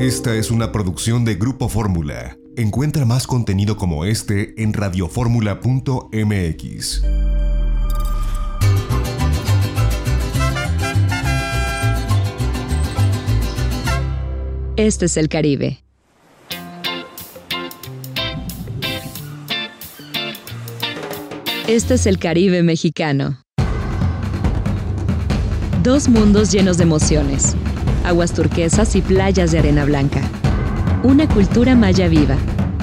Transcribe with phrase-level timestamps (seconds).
[0.00, 2.38] Esta es una producción de Grupo Fórmula.
[2.56, 7.02] Encuentra más contenido como este en radioformula.mx.
[14.76, 15.84] Este es el Caribe.
[21.68, 23.42] Este es el Caribe mexicano.
[25.82, 27.54] Dos mundos llenos de emociones,
[28.04, 30.20] aguas turquesas y playas de arena blanca.
[31.02, 32.36] Una cultura maya viva,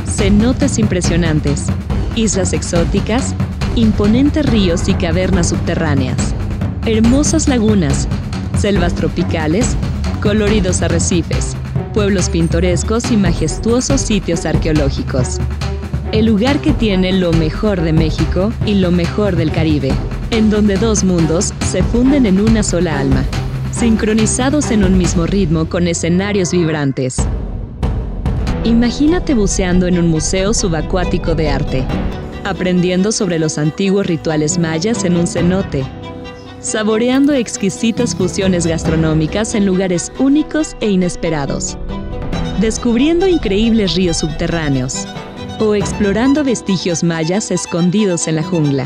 [0.06, 1.66] cenotes impresionantes,
[2.16, 3.36] islas exóticas,
[3.76, 6.18] imponentes ríos y cavernas subterráneas,
[6.86, 8.08] hermosas lagunas,
[8.58, 9.76] selvas tropicales,
[10.22, 11.56] coloridos arrecifes,
[11.94, 15.38] pueblos pintorescos y majestuosos sitios arqueológicos.
[16.12, 19.92] El lugar que tiene lo mejor de México y lo mejor del Caribe,
[20.32, 23.24] en donde dos mundos se funden en una sola alma,
[23.78, 27.18] sincronizados en un mismo ritmo con escenarios vibrantes.
[28.64, 31.86] Imagínate buceando en un museo subacuático de arte,
[32.44, 35.84] aprendiendo sobre los antiguos rituales mayas en un cenote,
[36.60, 41.78] saboreando exquisitas fusiones gastronómicas en lugares únicos e inesperados,
[42.60, 45.08] descubriendo increíbles ríos subterráneos,
[45.60, 48.86] o explorando vestigios mayas escondidos en la jungla.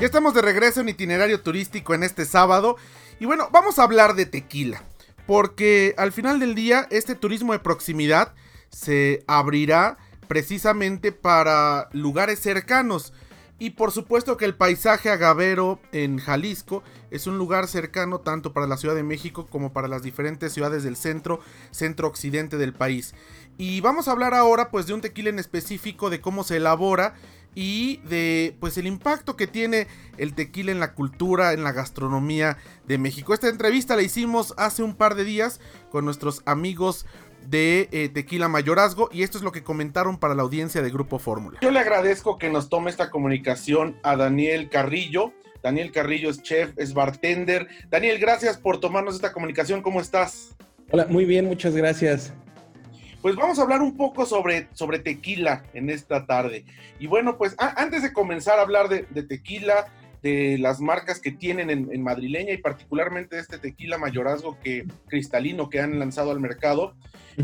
[0.00, 2.76] Ya estamos de regreso en itinerario turístico en este sábado.
[3.18, 4.82] Y bueno, vamos a hablar de tequila.
[5.26, 8.32] Porque al final del día, este turismo de proximidad
[8.70, 13.12] se abrirá precisamente para lugares cercanos.
[13.58, 18.66] Y por supuesto que el paisaje agavero en Jalisco es un lugar cercano tanto para
[18.66, 21.40] la Ciudad de México como para las diferentes ciudades del centro,
[21.72, 23.14] centro occidente del país.
[23.58, 27.12] Y vamos a hablar ahora pues de un tequila en específico, de cómo se elabora
[27.54, 29.86] y de pues el impacto que tiene
[30.18, 32.56] el tequila en la cultura, en la gastronomía
[32.86, 33.34] de México.
[33.34, 37.06] Esta entrevista la hicimos hace un par de días con nuestros amigos
[37.46, 41.18] de eh, Tequila Mayorazgo y esto es lo que comentaron para la audiencia de Grupo
[41.18, 41.58] Fórmula.
[41.62, 45.32] Yo le agradezco que nos tome esta comunicación a Daniel Carrillo.
[45.62, 47.68] Daniel Carrillo es chef, es bartender.
[47.90, 49.82] Daniel, gracias por tomarnos esta comunicación.
[49.82, 50.56] ¿Cómo estás?
[50.90, 52.32] Hola, muy bien, muchas gracias.
[53.22, 56.64] Pues vamos a hablar un poco sobre, sobre tequila en esta tarde.
[56.98, 59.88] Y bueno, pues antes de comenzar a hablar de, tequila,
[60.22, 65.68] de las marcas que tienen en, madrileña y particularmente de este tequila mayorazgo que cristalino
[65.68, 66.94] que han lanzado al mercado.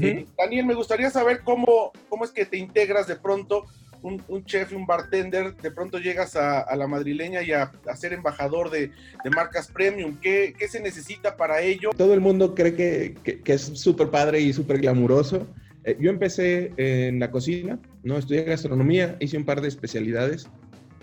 [0.01, 3.67] Eh, Daniel, me gustaría saber cómo, cómo es que te integras de pronto
[4.03, 8.15] un, un, chef y un bartender, de pronto llegas a, la madrileña y a, ser
[8.15, 8.93] embajador de,
[9.35, 10.17] marcas premium.
[10.23, 11.91] ¿Qué, ¿Qué, se necesita para ello?
[11.97, 15.47] Todo el mundo cree que, que es súper padre y súper glamuroso.
[15.87, 18.19] Eh, yo empecé en la cocina, ¿no?
[18.19, 20.49] Estudié gastronomía, hice un par de especialidades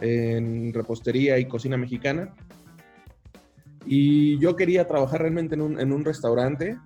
[0.02, 2.36] en repostería y cocina mexicana.
[3.86, 6.78] Y yo quería trabajar realmente en un, en un restaurante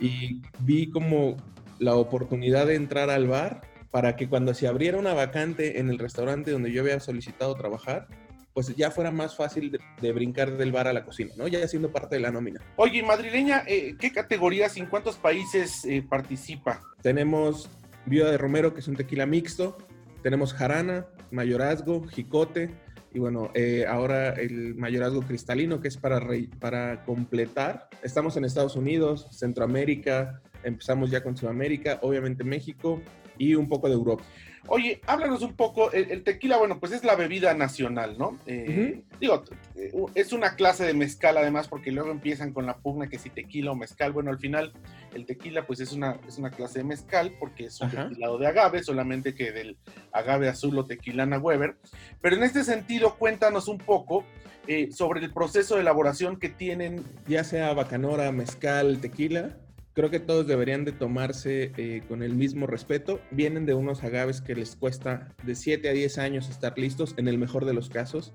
[0.00, 1.36] y vi como
[1.78, 3.60] la oportunidad de entrar al bar
[3.92, 8.08] para que cuando se abriera una vacante en el restaurante donde yo había solicitado trabajar,
[8.54, 11.48] pues ya fuera más fácil de, brincar del bar a la cocina, ¿no?
[11.48, 12.60] Ya siendo parte de la nómina.
[12.76, 16.80] Oye, madrileña, eh, ¿qué categorías y en cuántos países eh, participa?
[17.02, 17.68] Tenemos
[18.06, 19.76] Viuda de Romero, que es un tequila mixto,
[20.22, 22.70] tenemos Jarana, Mayorazgo, Jicote,
[23.12, 26.20] y bueno, eh, ahora el mayorazgo cristalino, que es para,
[26.60, 27.88] para completar.
[28.02, 33.00] Estamos en Estados Unidos, Centroamérica, empezamos ya con Sudamérica, obviamente México
[33.36, 34.24] y un poco de Europa.
[34.66, 38.38] Oye, háblanos un poco, el, tequila, bueno, pues es la bebida nacional, ¿no?
[38.46, 39.44] Eh, digo,
[39.76, 43.28] eh, es una clase de mezcal además, porque luego empiezan con la pugna que si
[43.28, 44.72] tequila o mezcal, bueno, al final
[45.12, 48.46] el tequila pues es una, es una clase de mezcal porque es un tequilado de
[48.46, 49.76] agave, solamente que del
[50.12, 51.76] agave azul o tequilana Weber.
[52.22, 54.24] Pero en este sentido, cuéntanos un poco
[54.66, 57.04] eh, sobre el proceso de elaboración que tienen.
[57.28, 59.58] Ya sea bacanora, mezcal, tequila,
[59.94, 63.20] creo que todos deberían de tomarse eh, con el mismo respeto.
[63.30, 67.28] Vienen de unos agaves que les cuesta de 7 a 10 años estar listos, en
[67.28, 68.34] el mejor de los casos.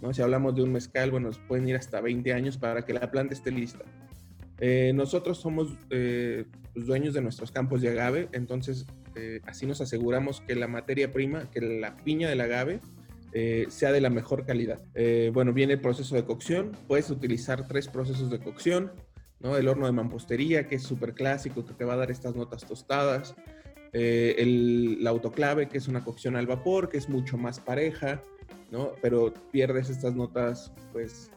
[0.00, 0.14] ¿no?
[0.14, 3.34] Si hablamos de un mezcal, bueno, pueden ir hasta 20 años para que la planta
[3.34, 3.84] esté lista.
[4.60, 8.86] Eh, nosotros somos eh, los dueños de nuestros campos de agave, entonces
[9.44, 12.80] así nos aseguramos que la materia prima, que la piña del agave,
[13.68, 14.80] sea de la mejor calidad.
[15.32, 16.72] bueno, viene el proceso de cocción.
[16.88, 18.92] Puedes utilizar tres procesos de cocción.
[19.40, 19.56] ¿No?
[19.56, 22.64] El horno de mampostería, que es súper clásico, que te va a dar estas notas
[22.64, 23.34] tostadas.
[23.92, 28.22] Eh, el, la autoclave, que es una cocción al vapor, que es mucho más pareja,
[28.70, 28.92] ¿no?
[29.02, 31.30] Pero pierdes estas notas, pues,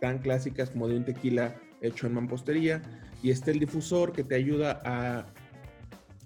[0.00, 2.82] tan clásicas como de un tequila hecho en mampostería.
[3.22, 5.26] Y está el difusor, que te ayuda a,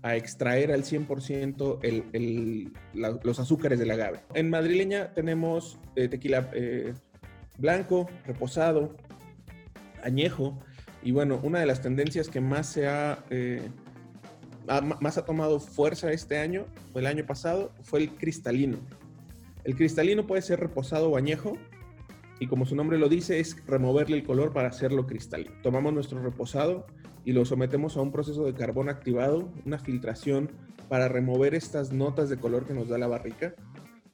[0.03, 4.21] a extraer al 100% el, el, los azúcares del agave.
[4.35, 6.93] En madrileña tenemos eh, tequila eh,
[7.57, 8.95] blanco, reposado,
[10.05, 10.59] añejo.
[11.03, 13.69] Y bueno, una de las tendencias que más se ha, eh,
[15.01, 18.79] más ha tomado fuerza este año, o el año pasado, fue el cristalino.
[19.65, 21.57] El cristalino puede ser reposado o añejo,
[22.41, 25.53] y como su nombre lo dice, es removerle el color para hacerlo cristalino.
[25.63, 26.87] Tomamos nuestro reposado
[27.25, 30.51] y lo sometemos a un proceso de carbón activado, una filtración
[30.89, 33.55] para remover estas notas de color que nos da la barrica,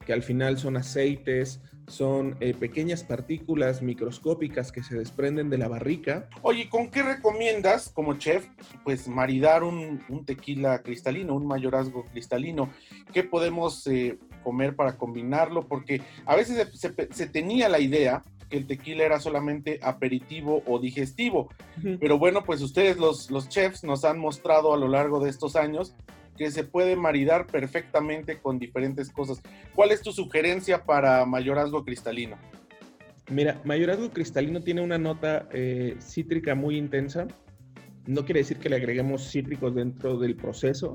[0.04, 5.68] que al final son aceites, son eh, pequeñas partículas microscópicas que se desprenden de la
[5.68, 6.28] barrica.
[6.42, 8.46] Oye, ¿con qué recomiendas como chef,
[8.84, 12.70] pues maridar un, tequila cristalino, un mayorazgo cristalino?
[13.12, 15.66] ¿Qué podemos eh, comer para combinarlo?
[15.66, 21.50] Porque a veces se, tenía la idea que el tequila era solamente aperitivo o digestivo.
[22.00, 25.56] Pero bueno, pues ustedes los, los chefs nos han mostrado a lo largo de estos
[25.56, 25.94] años
[26.40, 29.42] que se puede maridar perfectamente con diferentes cosas.
[29.74, 32.38] ¿Cuál es tu sugerencia para mayorazgo cristalino?
[33.28, 37.28] Mira, mayorazgo cristalino tiene una nota eh, cítrica muy intensa.
[38.06, 40.94] No quiere decir que le agreguemos cítricos dentro del proceso.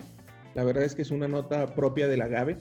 [0.56, 2.58] La verdad es que es una nota propia del agave.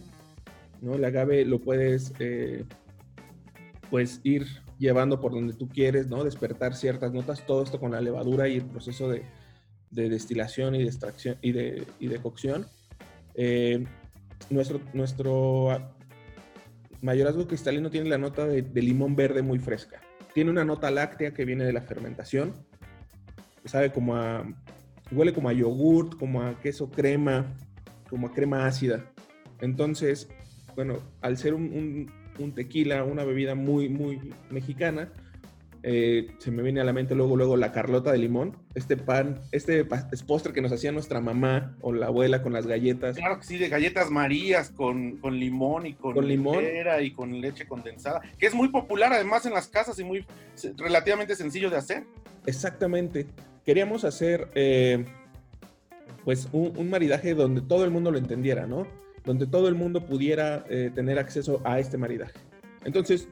[0.83, 0.97] ¿no?
[0.97, 2.67] El agave lo puedes eh,
[3.89, 4.45] pues ir
[4.79, 6.23] llevando por donde tú quieres, ¿no?
[6.23, 9.23] Despertar ciertas notas, todo esto con la levadura y el proceso de,
[9.91, 12.67] de destilación y de extracción y de, y de cocción.
[13.35, 13.85] Eh,
[14.51, 15.69] nuestro, nuestro
[17.01, 20.01] mayorazgo cristalino tiene la nota de, limón verde muy fresca.
[20.33, 22.53] Tiene una nota láctea que viene de la fermentación.
[23.65, 24.45] Sabe como a.
[25.13, 27.55] Huele como a yogurt, como a queso crema,
[28.09, 29.05] como a crema ácida.
[29.61, 30.29] Entonces,
[30.75, 35.13] bueno, al ser un, un tequila, una bebida muy, muy mexicana,
[35.87, 39.43] eh, se me viene a la mente luego, luego la Carlota de limón, este pan,
[39.53, 39.85] este
[40.27, 43.17] postre que nos hacía nuestra mamá o la abuela con las galletas.
[43.17, 46.65] Claro que sí, de galletas marías con, con limón y con, con limón
[47.03, 50.25] y con leche condensada, que es muy popular además en las casas y muy
[50.79, 52.05] relativamente sencillo de hacer.
[52.47, 53.27] Exactamente.
[53.67, 55.05] Queríamos hacer eh,
[56.25, 58.87] pues un, maridaje donde todo el mundo lo entendiera, ¿no?
[59.27, 62.33] Donde todo el mundo pudiera eh, tener acceso a este maridaje.
[62.87, 63.29] Entonces,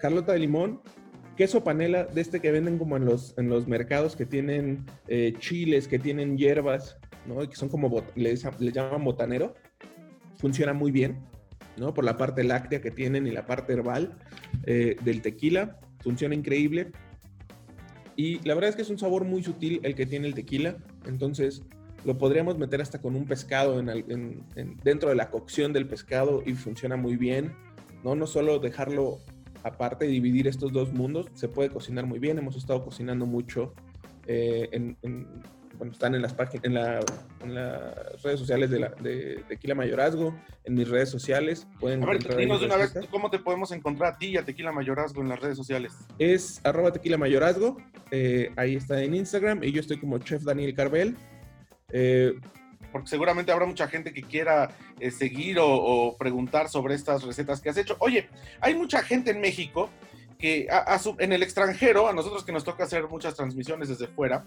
[0.00, 0.80] Carlota de limón
[1.36, 5.34] queso panela de este que venden como en los, en los mercados que tienen eh,
[5.38, 6.96] chiles, que tienen hierbas,
[7.26, 7.48] ¿no?
[7.48, 9.54] que son como, le, llaman botanero,
[10.36, 11.24] funciona muy bien,
[11.76, 11.94] ¿no?
[11.94, 14.16] Por la parte láctea que tienen y la parte herbal
[14.64, 16.92] eh, del tequila, funciona increíble.
[18.16, 20.76] Y la verdad es que es un sabor muy sutil el que tiene el tequila,
[21.06, 21.62] entonces
[22.04, 24.44] lo podríamos meter hasta con un pescado en,
[24.84, 27.52] dentro de la cocción del pescado y funciona muy bien,
[28.04, 28.14] ¿no?
[28.14, 29.20] No solo dejarlo
[29.64, 32.38] aparte de dividir estos dos mundos, se puede cocinar muy bien.
[32.38, 33.72] Hemos estado cocinando mucho
[34.26, 34.96] eh, en,
[35.78, 36.64] bueno, están en las páginas,
[37.42, 41.66] en, las redes sociales de, la, de Tequila Mayorazgo, en mis redes sociales.
[41.80, 44.44] Pueden a ver, dinos de una vez cómo te podemos encontrar a ti y a
[44.44, 45.92] Tequila Mayorazgo en las redes sociales.
[46.18, 47.78] Es arroba Tequila Mayorazgo,
[48.10, 51.16] eh, ahí está en Instagram, y yo estoy como Chef Daniel Carvel.
[51.90, 52.34] Eh,
[52.94, 54.70] porque seguramente habrá mucha gente que quiera
[55.00, 57.96] eh, seguir o, preguntar sobre estas recetas que has hecho.
[57.98, 58.28] Oye,
[58.60, 59.90] hay mucha gente en México
[60.38, 60.68] que
[61.18, 64.44] en el extranjero, a nosotros que nos toca hacer muchas transmisiones desde fuera,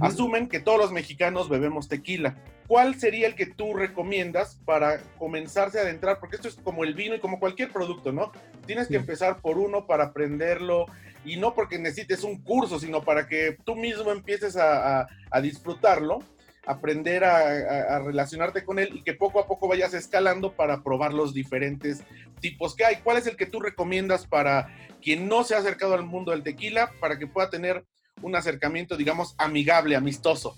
[0.00, 2.38] asumen que todos los mexicanos bebemos tequila.
[2.66, 6.20] ¿Cuál sería el que tú recomiendas para comenzarse a adentrar?
[6.20, 8.32] Porque esto es como el vino y como cualquier producto, ¿no?
[8.64, 10.86] Tienes que empezar por uno para aprenderlo
[11.22, 15.06] y no porque necesites un curso, sino para que tú mismo empieces a
[15.42, 16.20] disfrutarlo
[16.66, 21.32] aprender a, relacionarte con él y que poco a poco vayas escalando para probar los
[21.32, 22.02] diferentes
[22.40, 22.96] tipos que hay.
[22.96, 24.68] ¿Cuál es el que tú recomiendas para
[25.00, 27.84] quien no se ha acercado al mundo del tequila para que pueda tener
[28.22, 30.56] un acercamiento, digamos, amigable, amistoso?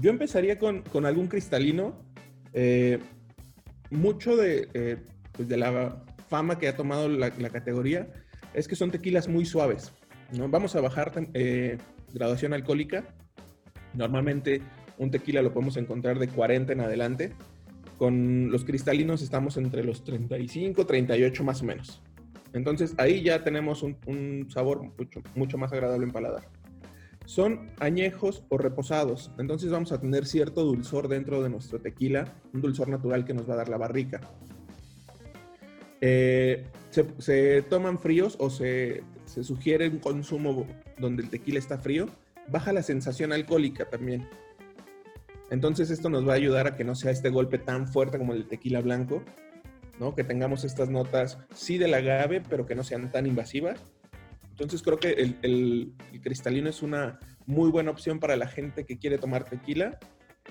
[0.00, 2.04] Yo empezaría con, algún cristalino.
[2.52, 2.98] Eh,
[3.90, 4.96] mucho de, eh,
[5.32, 8.08] pues de, la fama que ha tomado la, categoría
[8.52, 9.92] es que son tequilas muy suaves.
[10.32, 10.48] ¿no?
[10.48, 11.78] Vamos a bajar eh,
[12.12, 13.04] graduación alcohólica
[13.94, 14.62] Normalmente
[14.98, 17.32] un tequila lo podemos encontrar de 40 en adelante.
[17.96, 22.02] Con los cristalinos estamos entre los 35, 38 más o menos.
[22.52, 24.92] Entonces ahí ya tenemos un, sabor
[25.34, 26.48] mucho, más agradable en paladar.
[27.26, 32.62] Son añejos o reposados, entonces vamos a tener cierto dulzor dentro de nuestro tequila, un
[32.62, 34.20] dulzor natural que nos va a dar la barrica.
[36.00, 36.64] Eh,
[37.18, 40.66] se, toman fríos o se, se sugiere un consumo
[40.98, 42.06] donde el tequila está frío,
[42.50, 44.26] baja la sensación alcohólica también.
[45.50, 48.34] Entonces esto nos va a ayudar a que no sea este golpe tan fuerte como
[48.34, 49.22] el tequila blanco,
[49.98, 50.14] ¿no?
[50.14, 53.82] Que tengamos estas notas sí del agave, pero que no sean tan invasivas.
[54.50, 55.10] Entonces creo que
[55.42, 59.98] el, cristalino es una muy buena opción para la gente que quiere tomar tequila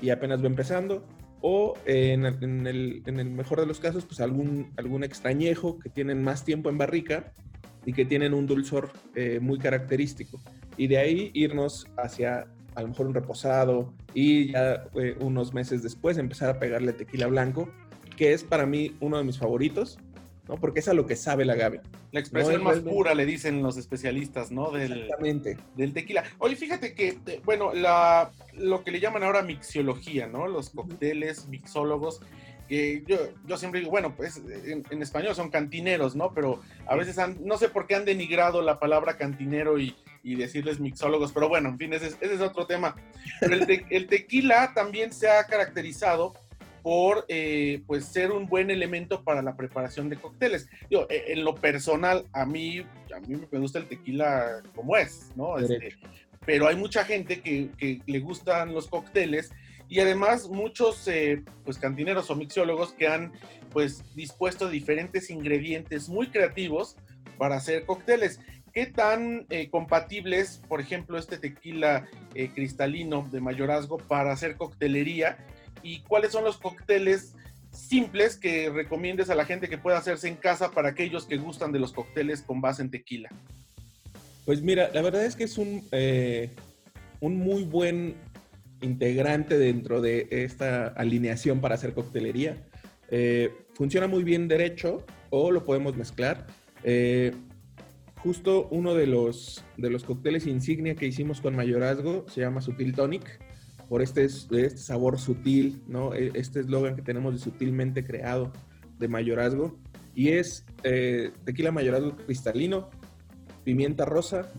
[0.01, 1.05] y apenas va empezando.
[1.41, 6.69] O en, el, mejor de los casos, pues algún, algún extrañejo que tienen más tiempo
[6.69, 7.31] en barrica
[7.85, 10.39] y que tienen un dulzor eh, muy característico.
[10.77, 12.47] Y de ahí irnos hacia
[12.77, 17.25] a lo mejor un reposado y ya eh, unos meses después empezar a pegarle tequila
[17.25, 17.67] blanco,
[18.15, 19.97] que es para mí uno de mis favoritos,
[20.47, 20.57] ¿no?
[20.57, 21.81] Porque es a lo que sabe el agave.
[22.11, 24.69] La expresión más pura, le dicen los especialistas, ¿no?
[24.69, 25.57] Del, Exactamente.
[25.75, 26.23] Del tequila.
[26.37, 30.47] Oye, fíjate que, bueno, la, lo que le llaman ahora mixiología, ¿no?
[30.47, 32.21] Los cócteles, mixólogos,
[32.69, 33.17] que yo,
[33.47, 36.31] yo siempre digo, bueno, pues en, español son cantineros, ¿no?
[36.31, 39.95] Pero a veces han, no sé por qué han denigrado la palabra cantinero y,
[40.27, 42.95] y decirles mixólogos, pero bueno, en fin, ese, es otro tema.
[43.89, 46.33] el, tequila también se ha caracterizado
[46.83, 50.69] por eh, pues ser un buen elemento para la preparación de cócteles.
[50.89, 52.79] Yo, e, en lo personal, a mí,
[53.15, 55.57] a mí me gusta el tequila como es, ¿no?
[55.57, 55.95] Este,
[56.45, 59.51] pero hay mucha gente que, que, le gustan los cócteles
[59.87, 63.31] y además muchos eh, pues cantineros o mixiólogos que han
[63.71, 66.97] pues dispuesto diferentes ingredientes muy creativos
[67.37, 68.41] para hacer cócteles.
[68.73, 75.37] ¿Qué tan eh, compatibles, por ejemplo, este tequila eh, cristalino de mayorazgo para hacer coctelería?
[75.83, 77.35] ¿Y cuáles son los cócteles
[77.71, 81.71] simples que recomiendes a la gente que pueda hacerse en casa para aquellos que gustan
[81.71, 83.29] de los cócteles con base en tequila?
[84.45, 86.51] Pues mira, la verdad es que es un, eh,
[87.19, 88.15] un muy buen
[88.81, 92.57] integrante dentro de esta alineación para hacer coctelería.
[93.73, 96.45] funciona muy bien derecho o lo podemos mezclar
[98.27, 102.93] justo uno de los, de los cócteles insignia que hicimos con mayorazgo se llama Sutil
[102.93, 103.39] Tonic,
[103.87, 106.13] por este, este sabor sutil, ¿no?
[106.13, 108.51] E, este eslogan que tenemos sutilmente creado
[108.99, 109.79] de mayorazgo.
[110.13, 112.89] Y es eh, tequila mayorazgo cristalino,
[113.63, 114.51] pimienta rosa,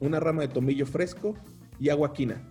[0.00, 1.34] una rama de tomillo fresco
[1.78, 2.42] y agua quina.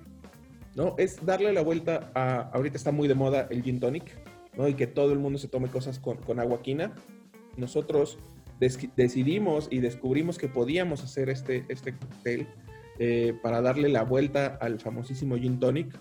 [0.76, 0.94] ¿no?
[1.00, 4.04] Es darle la vuelta a, ahorita está muy de moda el gin tonic,
[4.56, 4.68] ¿no?
[4.68, 6.94] Y que todo el mundo se tome cosas con, con agua quina.
[7.58, 8.20] Nosotros
[8.60, 12.48] decidimos y descubrimos que podíamos hacer este, este cóctel
[13.00, 16.00] eh, para darle la vuelta al famosísimo gin tonic,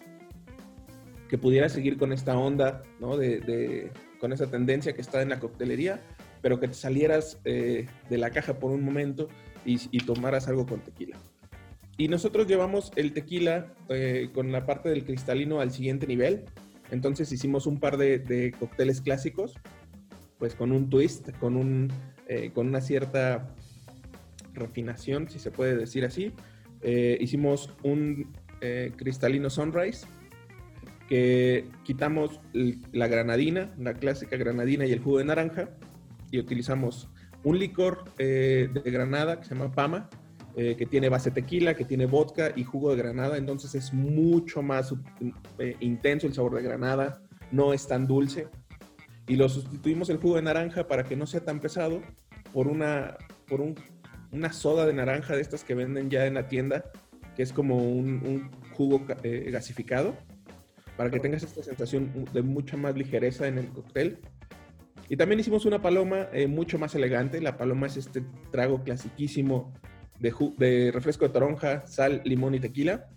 [1.29, 3.17] que pudiera seguir con esta onda, ¿no?
[3.17, 3.91] de,
[4.21, 6.01] con esa tendencia que está en la coctelería,
[6.43, 9.29] pero que te salieras eh, de la caja por un momento
[9.65, 11.17] y, tomaras algo con tequila.
[11.97, 16.45] Y nosotros llevamos el tequila eh, con la parte del cristalino al siguiente nivel.
[16.91, 19.55] Entonces hicimos un par de, de cócteles clásicos,
[20.39, 21.91] pues con un twist, con un
[22.29, 23.49] eh, con una cierta
[24.55, 26.33] refinación, si se puede decir así.
[26.81, 30.07] Eh, hicimos un eh, cristalino sunrise
[31.09, 32.41] que quitamos
[32.93, 35.69] la granadina, la clásica granadina y el jugo de naranja
[36.31, 37.09] y utilizamos
[37.45, 40.09] un licor de granada que se llama Pama,
[40.55, 44.95] que tiene base tequila, que tiene vodka y jugo de granada, entonces es mucho más
[45.81, 48.49] intenso el sabor de granada, no es tan dulce
[49.33, 52.03] y lo sustituimos el jugo de naranja para que no sea tan pesado
[52.53, 53.17] por una,
[53.49, 53.75] por un,
[54.31, 56.85] una soda de naranja de estas que venden ya en la tienda,
[57.35, 60.15] que es como un, jugo eh, gasificado,
[60.99, 64.19] para que tengas esta sensación de mucha más ligereza en el cóctel.
[65.09, 67.41] Y también hicimos una paloma eh, mucho más elegante.
[67.41, 69.73] La paloma es este trago clasiquísimo
[70.21, 73.09] de, refresco de toronja, sal, limón y tequila.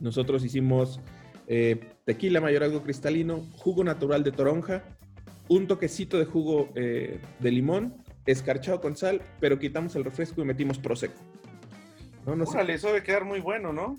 [0.00, 0.98] Nosotros hicimos
[1.46, 4.82] eh, tequila mayorazgo cristalino, jugo natural de toronja,
[5.52, 7.94] un toquecito de jugo eh, de limón,
[8.26, 11.20] escarchado con sal, pero quitamos el refresco y metimos prosecco.
[12.24, 12.36] ¿No?
[12.36, 13.98] no eso debe quedar muy bueno, ¿no?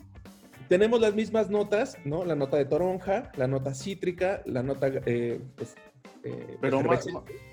[0.69, 2.24] Tenemos las mismas notas, ¿no?
[2.25, 4.88] La nota de toronja, la nota cítrica, la nota...
[5.05, 5.75] Eh, pues,
[6.24, 6.81] eh, pero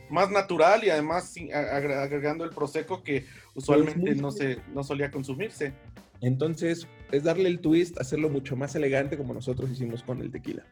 [0.08, 5.74] más, natural y además agregando el prosecco que usualmente no, se, no solía consumirse.
[6.20, 10.64] Entonces, es darle el twist, hacerlo mucho más elegante como nosotros hicimos con el tequila.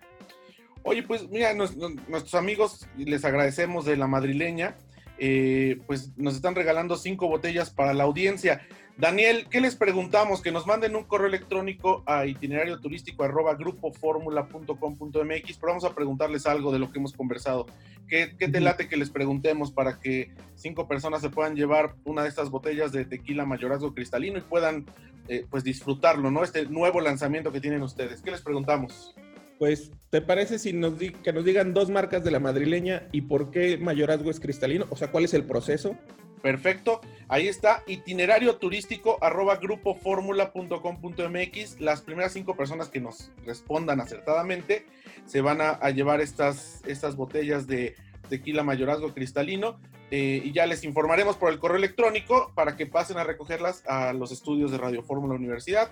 [0.82, 4.76] Oye, pues mira, nuestros amigos, les agradecemos de la madrileña,
[5.18, 8.62] eh, pues nos están regalando cinco botellas para la audiencia.
[8.97, 10.42] Daniel, ¿qué les preguntamos?
[10.42, 16.47] Que nos manden un correo electrónico a itinerario turístico arroba grupoformula.com.mx, pero vamos a preguntarles
[16.47, 17.66] algo de lo que hemos conversado.
[18.08, 22.23] ¿Qué, ¿Qué, te late que les preguntemos para que cinco personas se puedan llevar una
[22.23, 24.87] de estas botellas de tequila mayorazgo cristalino y puedan
[25.28, 26.42] eh, pues disfrutarlo, ¿no?
[26.42, 28.23] Este nuevo lanzamiento que tienen ustedes.
[28.23, 29.14] ¿Qué les preguntamos?
[29.59, 33.50] Pues, ¿te parece si nos que nos digan dos marcas de la madrileña y por
[33.50, 34.87] qué mayorazgo es cristalino?
[34.91, 35.97] O sea, ¿cuál es el proceso?
[36.43, 41.81] Perfecto, ahí está, itinerario turístico arroba grupoformula.com.mx.
[41.81, 44.87] Las primeras cinco personas que nos respondan acertadamente
[45.27, 47.97] se van a, a llevar estas, estas botellas de
[48.28, 49.80] tequila mayorazgo cristalino
[50.11, 54.12] eh, y ya les informaremos por el correo electrónico para que pasen a recogerlas a
[54.12, 55.90] los estudios de Radio Fórmula Universidad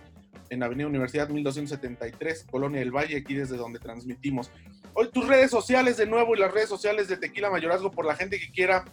[0.51, 4.51] en Avenida Universidad 1273, Colonia del Valle, aquí desde donde transmitimos.
[4.95, 8.15] Hoy tus redes sociales de nuevo y las redes sociales de Tequila Mayorazgo por la
[8.15, 8.85] gente que quiera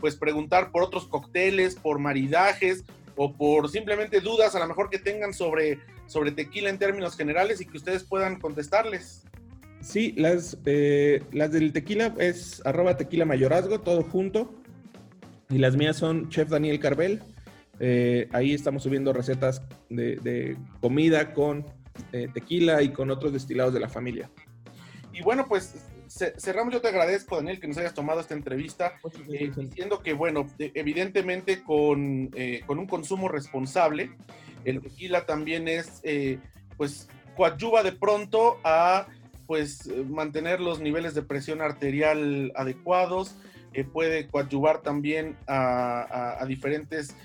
[0.00, 4.98] pues preguntar por otros cócteles, por maridajes o por simplemente dudas a lo mejor que
[4.98, 9.22] tengan sobre, sobre tequila en términos generales y que ustedes puedan contestarles.
[9.82, 14.54] Sí, las, eh, las del tequila es arroba tequila mayorazgo, todo junto.
[15.50, 17.20] Y las mías son Chef Daniel Carvel.
[17.80, 21.66] Eh, ahí estamos subiendo recetas de, comida con
[22.12, 24.30] eh, tequila y con otros destilados de la familia.
[25.12, 25.74] Y bueno, pues
[26.38, 28.98] cerramos, yo te agradezco, Daniel, que nos hayas tomado esta entrevista,
[29.28, 34.10] eh, diciendo que, bueno, evidentemente con, eh, con, un consumo responsable,
[34.64, 36.38] el tequila también es, eh,
[36.76, 39.06] pues, coadyuva de pronto a,
[39.46, 43.36] pues, mantener los niveles de presión arterial adecuados,
[43.92, 47.16] puede coadyuvar también a, a, diferentes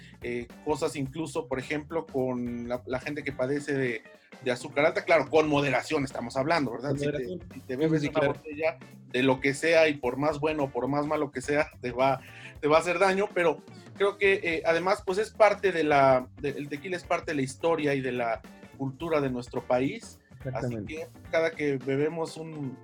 [0.64, 4.02] cosas, incluso, por ejemplo, con la gente que padece de
[4.44, 6.96] de azúcar alta, claro, con moderación estamos hablando, ¿verdad?
[6.96, 8.78] Si te, bebes una botella
[9.12, 11.92] de lo que sea y por más bueno o por más malo que sea, te
[11.92, 12.22] va,
[12.62, 13.62] te va a hacer daño, pero
[13.96, 17.42] creo que eh, además, pues es parte de la, el tequila es parte de la
[17.42, 18.42] historia y de la
[18.78, 20.20] cultura de nuestro país.
[20.54, 22.78] Así que cada que bebemos un,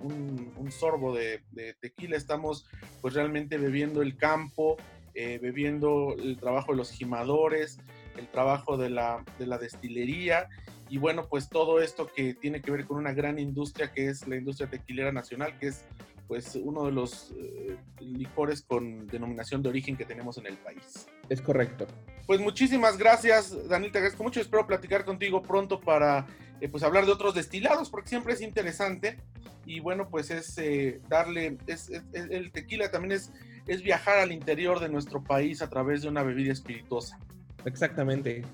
[0.56, 2.66] un, sorbo de, de, tequila, estamos
[3.00, 4.76] pues realmente bebiendo el campo,
[5.14, 7.78] eh, bebiendo el trabajo de los gimadores,
[8.16, 10.48] el trabajo de la, de la destilería
[10.88, 14.26] y bueno, pues todo esto que tiene que ver con una gran industria que es
[14.28, 15.84] la industria tequilera nacional, que es
[16.28, 21.06] pues uno de los eh, licores con denominación de origen que tenemos en el país.
[21.28, 21.86] Es correcto.
[22.26, 24.40] Pues muchísimas gracias, Daniel, te agradezco mucho.
[24.40, 26.26] Espero platicar contigo pronto para
[26.64, 29.18] eh, pues hablar de otros destilados, porque siempre es interesante.
[29.66, 33.32] Y bueno, pues es eh, darle, es, el tequila también es,
[33.66, 37.18] es viajar al interior de nuestro país a través de una bebida espirituosa.
[37.66, 38.44] Exactamente.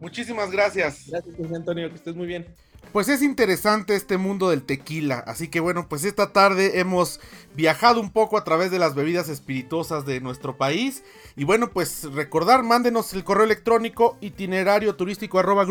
[0.00, 1.06] Muchísimas gracias.
[1.08, 2.46] Gracias, Antonio, que estés muy bien.
[2.92, 7.20] Pues es interesante este mundo del tequila, así que bueno, pues esta tarde hemos
[7.54, 11.04] viajado un poco a través de las bebidas espirituosas de nuestro país
[11.36, 15.64] y bueno, pues recordar, mándenos el correo electrónico itinerario turístico arroba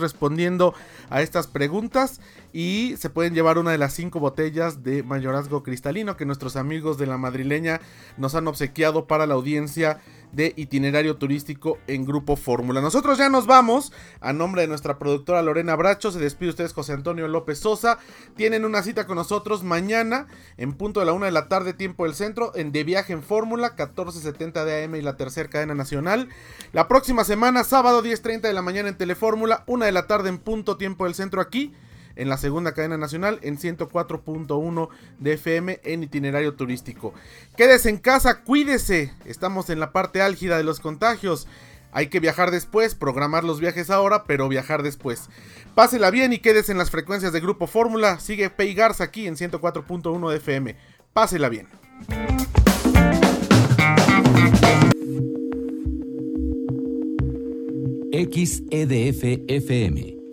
[0.00, 0.74] respondiendo
[1.10, 2.22] a estas preguntas
[2.54, 6.96] y se pueden llevar una de las cinco botellas de mayorazgo cristalino que nuestros amigos
[6.96, 7.82] de la madrileña
[8.16, 10.00] nos han obsequiado para la audiencia
[10.34, 12.80] de itinerario turístico en Grupo Fórmula.
[12.80, 13.92] Nosotros ya nos vamos.
[14.20, 17.98] A nombre de nuestra productora Lorena Bracho, se despide ustedes José Antonio López Sosa.
[18.36, 20.26] Tienen una cita con nosotros mañana
[20.58, 23.22] en punto de la una de la tarde, tiempo del centro, en De Viaje en
[23.22, 26.28] Fórmula, 1470 de AM y la tercera cadena nacional.
[26.74, 30.36] La próxima semana, sábado 10.30 de la mañana en Telefórmula, una de la tarde en
[30.36, 31.72] punto tiempo del centro aquí
[32.16, 34.88] en la segunda cadena nacional en 104.1
[35.20, 37.14] de FM en itinerario turístico.
[37.56, 41.48] Quédese en casa, cuídese, estamos en la parte álgida de los contagios.
[41.94, 45.30] Hay que viajar después, programar los viajes ahora, pero viajar después.
[45.76, 48.18] Pásela bien y quédese en las frecuencias de Grupo Fórmula.
[48.18, 50.76] Sigue Pei Garza aquí en 104.1 de FM.
[51.12, 51.68] Pásela bien.
[58.10, 60.13] XEDF FM